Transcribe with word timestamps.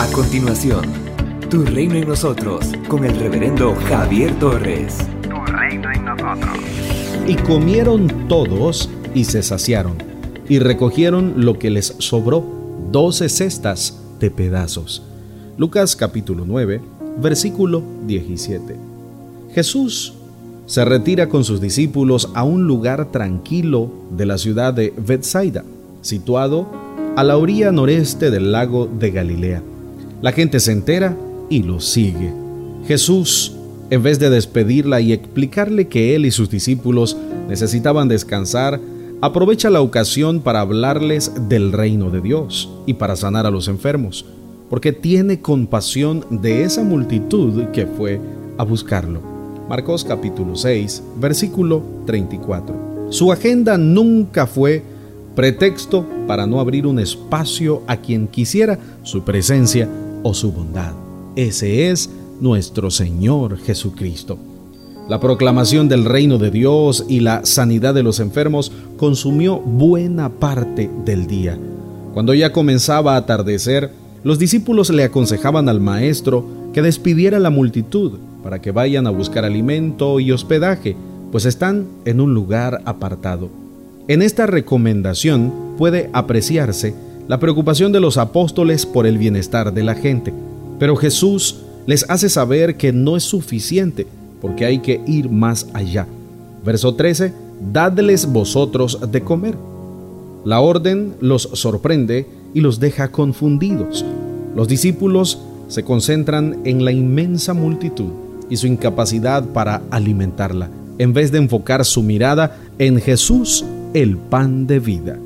A 0.00 0.08
continuación, 0.08 0.84
Tu 1.50 1.64
Reino 1.64 1.94
en 1.94 2.08
Nosotros 2.08 2.72
con 2.88 3.04
el 3.04 3.16
reverendo 3.16 3.74
Javier 3.88 4.36
Torres. 4.40 4.98
Tu 5.22 5.52
Reino 5.52 5.88
en 5.92 6.04
Nosotros. 6.04 6.56
Y 7.28 7.36
comieron 7.36 8.28
todos 8.28 8.90
y 9.14 9.24
se 9.24 9.42
saciaron, 9.42 9.94
y 10.48 10.58
recogieron 10.58 11.44
lo 11.44 11.60
que 11.60 11.70
les 11.70 11.94
sobró, 11.98 12.44
doce 12.90 13.28
cestas 13.28 14.00
de 14.18 14.32
pedazos. 14.32 15.04
Lucas 15.58 15.94
capítulo 15.94 16.44
9, 16.44 16.80
versículo 17.22 17.82
17. 18.06 18.76
Jesús 19.54 20.14
se 20.66 20.84
retira 20.84 21.28
con 21.28 21.44
sus 21.44 21.60
discípulos 21.60 22.30
a 22.34 22.42
un 22.42 22.66
lugar 22.66 23.12
tranquilo 23.12 23.90
de 24.10 24.26
la 24.26 24.38
ciudad 24.38 24.74
de 24.74 24.92
Bethsaida, 24.96 25.62
situado 26.02 26.66
a 27.16 27.22
la 27.22 27.36
orilla 27.36 27.70
noreste 27.70 28.32
del 28.32 28.50
lago 28.50 28.86
de 28.86 29.10
Galilea. 29.12 29.62
La 30.24 30.32
gente 30.32 30.58
se 30.58 30.72
entera 30.72 31.14
y 31.50 31.64
lo 31.64 31.80
sigue. 31.80 32.32
Jesús, 32.86 33.52
en 33.90 34.02
vez 34.02 34.18
de 34.18 34.30
despedirla 34.30 35.02
y 35.02 35.12
explicarle 35.12 35.86
que 35.86 36.14
él 36.14 36.24
y 36.24 36.30
sus 36.30 36.48
discípulos 36.48 37.14
necesitaban 37.46 38.08
descansar, 38.08 38.80
aprovecha 39.20 39.68
la 39.68 39.82
ocasión 39.82 40.40
para 40.40 40.62
hablarles 40.62 41.30
del 41.50 41.72
reino 41.72 42.08
de 42.08 42.22
Dios 42.22 42.70
y 42.86 42.94
para 42.94 43.16
sanar 43.16 43.44
a 43.44 43.50
los 43.50 43.68
enfermos, 43.68 44.24
porque 44.70 44.94
tiene 44.94 45.42
compasión 45.42 46.24
de 46.30 46.62
esa 46.64 46.82
multitud 46.82 47.62
que 47.74 47.86
fue 47.86 48.18
a 48.56 48.64
buscarlo. 48.64 49.20
Marcos 49.68 50.06
capítulo 50.06 50.56
6, 50.56 51.02
versículo 51.20 51.82
34. 52.06 53.08
Su 53.10 53.30
agenda 53.30 53.76
nunca 53.76 54.46
fue 54.46 54.82
pretexto 55.34 56.06
para 56.26 56.46
no 56.46 56.60
abrir 56.60 56.86
un 56.86 56.98
espacio 56.98 57.82
a 57.86 57.98
quien 57.98 58.26
quisiera 58.26 58.78
su 59.02 59.22
presencia 59.22 59.86
o 60.24 60.34
su 60.34 60.50
bondad. 60.50 60.92
Ese 61.36 61.90
es 61.90 62.10
nuestro 62.40 62.90
Señor 62.90 63.58
Jesucristo. 63.58 64.36
La 65.08 65.20
proclamación 65.20 65.88
del 65.88 66.04
reino 66.04 66.38
de 66.38 66.50
Dios 66.50 67.04
y 67.08 67.20
la 67.20 67.44
sanidad 67.44 67.94
de 67.94 68.02
los 68.02 68.18
enfermos 68.18 68.72
consumió 68.96 69.58
buena 69.60 70.30
parte 70.30 70.90
del 71.04 71.26
día. 71.26 71.56
Cuando 72.14 72.32
ya 72.32 72.52
comenzaba 72.52 73.14
a 73.14 73.18
atardecer, 73.18 73.90
los 74.24 74.38
discípulos 74.38 74.90
le 74.90 75.04
aconsejaban 75.04 75.68
al 75.68 75.80
maestro 75.80 76.46
que 76.72 76.80
despidiera 76.80 77.36
a 77.36 77.40
la 77.40 77.50
multitud 77.50 78.18
para 78.42 78.62
que 78.62 78.72
vayan 78.72 79.06
a 79.06 79.10
buscar 79.10 79.44
alimento 79.44 80.20
y 80.20 80.32
hospedaje, 80.32 80.96
pues 81.30 81.44
están 81.44 81.86
en 82.06 82.20
un 82.20 82.32
lugar 82.32 82.80
apartado. 82.86 83.50
En 84.08 84.22
esta 84.22 84.46
recomendación 84.46 85.52
puede 85.76 86.08
apreciarse 86.12 86.94
la 87.28 87.40
preocupación 87.40 87.92
de 87.92 88.00
los 88.00 88.18
apóstoles 88.18 88.86
por 88.86 89.06
el 89.06 89.18
bienestar 89.18 89.72
de 89.72 89.82
la 89.82 89.94
gente, 89.94 90.32
pero 90.78 90.96
Jesús 90.96 91.56
les 91.86 92.08
hace 92.08 92.28
saber 92.28 92.76
que 92.76 92.92
no 92.92 93.16
es 93.16 93.24
suficiente 93.24 94.06
porque 94.40 94.64
hay 94.66 94.80
que 94.80 95.00
ir 95.06 95.30
más 95.30 95.66
allá. 95.72 96.06
Verso 96.64 96.94
13, 96.94 97.32
dadles 97.72 98.30
vosotros 98.30 98.98
de 99.10 99.22
comer. 99.22 99.54
La 100.44 100.60
orden 100.60 101.14
los 101.20 101.48
sorprende 101.54 102.26
y 102.52 102.60
los 102.60 102.78
deja 102.80 103.08
confundidos. 103.08 104.04
Los 104.54 104.68
discípulos 104.68 105.38
se 105.68 105.82
concentran 105.82 106.58
en 106.64 106.84
la 106.84 106.92
inmensa 106.92 107.54
multitud 107.54 108.10
y 108.50 108.56
su 108.56 108.66
incapacidad 108.66 109.44
para 109.44 109.82
alimentarla, 109.90 110.68
en 110.98 111.14
vez 111.14 111.32
de 111.32 111.38
enfocar 111.38 111.84
su 111.84 112.02
mirada 112.02 112.58
en 112.78 113.00
Jesús 113.00 113.64
el 113.94 114.16
pan 114.18 114.66
de 114.66 114.78
vida. 114.78 115.18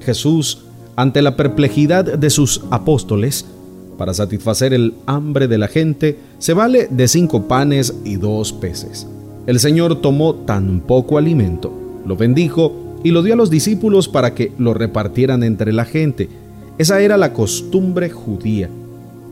Jesús, 0.00 0.64
ante 0.98 1.22
la 1.22 1.36
perplejidad 1.36 2.18
de 2.18 2.28
sus 2.28 2.62
apóstoles, 2.72 3.46
para 3.96 4.12
satisfacer 4.14 4.74
el 4.74 4.94
hambre 5.06 5.46
de 5.46 5.56
la 5.56 5.68
gente, 5.68 6.18
se 6.38 6.54
vale 6.54 6.88
de 6.90 7.06
cinco 7.06 7.46
panes 7.46 7.94
y 8.04 8.16
dos 8.16 8.52
peces. 8.52 9.06
El 9.46 9.60
Señor 9.60 10.00
tomó 10.00 10.34
tan 10.34 10.80
poco 10.80 11.16
alimento, 11.16 11.72
lo 12.04 12.16
bendijo 12.16 12.96
y 13.04 13.12
lo 13.12 13.22
dio 13.22 13.34
a 13.34 13.36
los 13.36 13.48
discípulos 13.48 14.08
para 14.08 14.34
que 14.34 14.50
lo 14.58 14.74
repartieran 14.74 15.44
entre 15.44 15.72
la 15.72 15.84
gente. 15.84 16.28
Esa 16.78 17.00
era 17.00 17.16
la 17.16 17.32
costumbre 17.32 18.10
judía. 18.10 18.68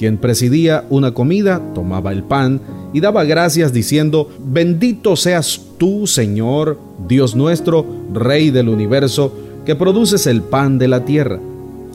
Quien 0.00 0.18
presidía 0.18 0.84
una 0.90 1.14
comida 1.14 1.62
tomaba 1.76 2.10
el 2.10 2.24
pan 2.24 2.60
y 2.92 2.98
daba 2.98 3.22
gracias 3.22 3.72
diciendo, 3.72 4.28
bendito 4.44 5.14
seas 5.14 5.60
tú, 5.78 6.08
Señor, 6.08 6.76
Dios 7.06 7.36
nuestro, 7.36 7.86
Rey 8.12 8.50
del 8.50 8.68
universo, 8.68 9.32
que 9.64 9.76
produces 9.76 10.26
el 10.26 10.42
pan 10.42 10.76
de 10.78 10.88
la 10.88 11.04
tierra. 11.04 11.38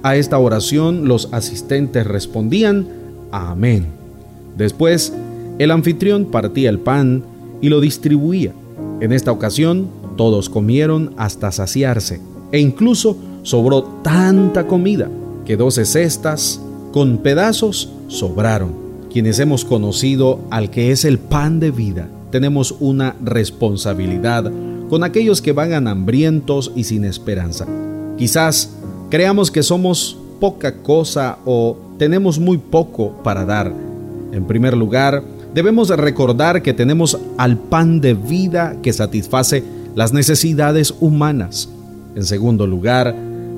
A 0.03 0.15
esta 0.15 0.37
oración 0.37 1.07
los 1.07 1.29
asistentes 1.31 2.05
respondían, 2.05 2.87
Amén. 3.31 3.87
Después, 4.57 5.13
el 5.59 5.71
anfitrión 5.71 6.25
partía 6.25 6.69
el 6.69 6.79
pan 6.79 7.23
y 7.61 7.69
lo 7.69 7.81
distribuía. 7.81 8.53
En 9.01 9.11
esta 9.11 9.31
ocasión, 9.31 9.87
todos 10.15 10.49
comieron 10.49 11.13
hasta 11.17 11.51
saciarse, 11.51 12.19
e 12.51 12.59
incluso 12.59 13.17
sobró 13.43 13.83
tanta 14.03 14.67
comida 14.67 15.09
que 15.45 15.57
doce 15.57 15.85
cestas 15.85 16.61
con 16.91 17.19
pedazos 17.19 17.91
sobraron 18.07 18.87
quienes 19.17 19.39
hemos 19.39 19.65
conocido 19.65 20.41
al 20.51 20.69
que 20.69 20.91
es 20.91 21.03
el 21.03 21.17
pan 21.17 21.59
de 21.59 21.71
vida, 21.71 22.07
tenemos 22.31 22.75
una 22.79 23.15
responsabilidad 23.23 24.51
con 24.89 25.03
aquellos 25.03 25.41
que 25.41 25.53
van 25.53 25.87
hambrientos 25.87 26.71
y 26.75 26.83
sin 26.83 27.03
esperanza. 27.03 27.65
Quizás 28.17 28.76
creamos 29.09 29.51
que 29.51 29.63
somos 29.63 30.17
poca 30.39 30.77
cosa 30.77 31.39
o 31.45 31.77
tenemos 31.97 32.39
muy 32.39 32.57
poco 32.57 33.13
para 33.23 33.45
dar. 33.45 33.73
En 34.31 34.45
primer 34.45 34.75
lugar, 34.75 35.23
debemos 35.53 35.89
recordar 35.89 36.61
que 36.61 36.73
tenemos 36.73 37.17
al 37.37 37.57
pan 37.57 38.01
de 38.01 38.13
vida 38.13 38.75
que 38.81 38.93
satisface 38.93 39.63
las 39.95 40.13
necesidades 40.13 40.93
humanas. 40.99 41.69
En 42.15 42.23
segundo 42.23 42.67
lugar, 42.67 43.15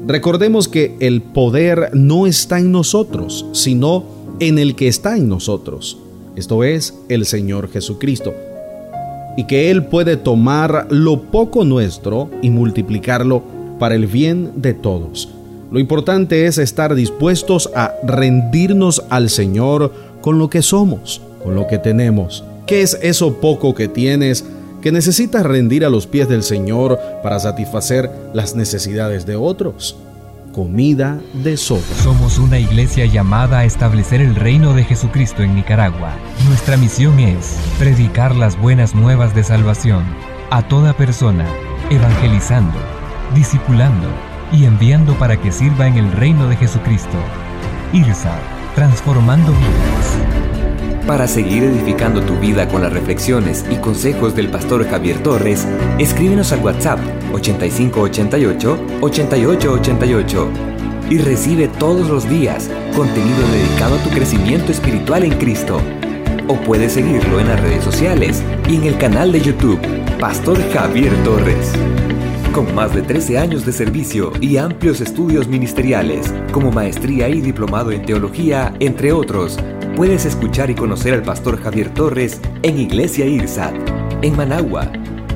recordemos 0.07 0.67
que 0.67 0.95
el 0.99 1.21
poder 1.21 1.89
no 1.93 2.27
está 2.27 2.59
en 2.59 2.71
nosotros, 2.71 3.45
sino 3.51 4.03
en 4.39 4.57
el 4.57 4.75
que 4.75 4.87
está 4.87 5.17
en 5.17 5.27
nosotros, 5.27 5.97
esto 6.35 6.63
es, 6.63 6.93
el 7.09 7.25
Señor 7.25 7.69
Jesucristo, 7.69 8.33
y 9.35 9.45
que 9.45 9.69
Él 9.71 9.85
puede 9.85 10.15
tomar 10.15 10.87
lo 10.89 11.23
poco 11.23 11.65
nuestro 11.65 12.29
y 12.41 12.49
multiplicarlo 12.49 13.43
para 13.79 13.95
el 13.95 14.07
bien 14.07 14.51
de 14.55 14.73
todos. 14.73 15.29
Lo 15.71 15.79
importante 15.79 16.47
es 16.47 16.57
estar 16.57 16.95
dispuestos 16.95 17.69
a 17.75 17.93
rendirnos 18.03 19.03
al 19.09 19.29
Señor 19.29 19.93
con 20.21 20.39
lo 20.39 20.49
que 20.49 20.63
somos, 20.63 21.21
con 21.43 21.53
lo 21.53 21.67
que 21.67 21.77
tenemos. 21.77 22.43
¿Qué 22.65 22.81
es 22.81 22.97
eso 23.03 23.35
poco 23.35 23.75
que 23.75 23.87
tienes 23.87 24.45
que 24.81 24.91
necesitas 24.91 25.45
rendir 25.45 25.85
a 25.85 25.89
los 25.89 26.07
pies 26.07 26.27
del 26.27 26.41
Señor 26.41 26.97
para 27.21 27.39
satisfacer 27.39 28.09
las 28.33 28.55
necesidades 28.55 29.25
de 29.25 29.35
otros? 29.35 29.95
comida 30.49 31.19
de 31.43 31.55
sobra. 31.57 31.83
Somos 32.03 32.39
una 32.39 32.57
iglesia 32.57 33.05
llamada 33.05 33.59
a 33.59 33.65
establecer 33.65 34.19
el 34.19 34.35
reino 34.35 34.73
de 34.73 34.83
Jesucristo 34.83 35.43
en 35.43 35.53
Nicaragua. 35.55 36.15
Nuestra 36.47 36.75
misión 36.75 37.19
es 37.19 37.55
predicar 37.77 38.35
las 38.35 38.59
buenas 38.59 38.95
nuevas 38.95 39.35
de 39.35 39.43
salvación 39.43 40.03
a 40.49 40.67
toda 40.67 40.93
persona, 40.93 41.45
evangelizando, 41.91 42.77
discipulando 43.35 44.07
y 44.51 44.65
enviando 44.65 45.13
para 45.15 45.37
que 45.37 45.51
sirva 45.51 45.87
en 45.87 45.97
el 45.97 46.11
reino 46.11 46.47
de 46.47 46.55
Jesucristo. 46.55 47.17
IRSA, 47.93 48.37
transformando 48.75 49.51
vidas. 49.51 50.39
Para 51.07 51.27
seguir 51.27 51.63
edificando 51.63 52.21
tu 52.21 52.35
vida 52.35 52.67
con 52.67 52.83
las 52.83 52.93
reflexiones 52.93 53.65
y 53.71 53.77
consejos 53.77 54.35
del 54.35 54.49
pastor 54.49 54.87
Javier 54.87 55.23
Torres, 55.23 55.67
escríbenos 55.97 56.51
al 56.51 56.59
WhatsApp 56.59 56.99
8588 57.33 58.79
8888 59.01 60.49
y 61.09 61.17
recibe 61.17 61.67
todos 61.67 62.07
los 62.09 62.29
días 62.29 62.69
contenido 62.95 63.41
dedicado 63.51 63.95
a 63.95 64.03
tu 64.03 64.09
crecimiento 64.11 64.71
espiritual 64.71 65.23
en 65.23 65.37
Cristo. 65.39 65.81
O 66.47 66.55
puedes 66.55 66.93
seguirlo 66.93 67.39
en 67.39 67.47
las 67.47 67.59
redes 67.59 67.83
sociales 67.83 68.43
y 68.67 68.75
en 68.75 68.83
el 68.83 68.97
canal 68.97 69.31
de 69.31 69.41
YouTube 69.41 69.79
Pastor 70.19 70.59
Javier 70.71 71.11
Torres. 71.23 71.73
Con 72.53 72.73
más 72.75 72.93
de 72.93 73.01
13 73.01 73.37
años 73.37 73.65
de 73.65 73.71
servicio 73.71 74.31
y 74.41 74.57
amplios 74.57 75.01
estudios 75.01 75.47
ministeriales, 75.47 76.33
como 76.51 76.71
maestría 76.71 77.29
y 77.29 77.41
diplomado 77.41 77.91
en 77.91 78.05
teología, 78.05 78.73
entre 78.79 79.11
otros, 79.13 79.57
Puedes 79.99 80.23
escuchar 80.23 80.69
y 80.69 80.75
conocer 80.75 81.13
al 81.13 81.23
pastor 81.23 81.61
Javier 81.61 81.93
Torres 81.93 82.39
en 82.63 82.79
Iglesia 82.79 83.25
IRSAT, 83.25 83.73
en 84.21 84.37
Managua. 84.37 84.89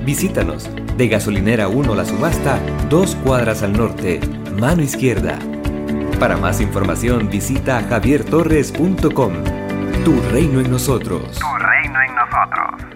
Visítanos 0.05 0.69
de 0.95 1.09
Gasolinera 1.09 1.67
1 1.67 1.93
La 1.93 2.05
Subasta, 2.05 2.59
dos 2.89 3.13
cuadras 3.25 3.61
al 3.61 3.73
norte, 3.73 4.21
mano 4.57 4.81
izquierda. 4.81 5.37
Para 6.17 6.37
más 6.37 6.61
información 6.61 7.29
visita 7.29 7.83
javiertorres.com. 7.89 9.33
Tu 10.05 10.21
reino 10.31 10.61
en 10.61 10.71
nosotros. 10.71 11.39
Tu 11.39 11.57
reino 11.57 12.01
en 12.01 12.15
nosotros. 12.15 12.92